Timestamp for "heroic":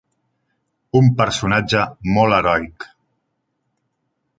2.39-2.91